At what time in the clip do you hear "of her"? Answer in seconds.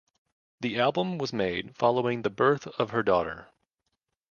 2.79-3.03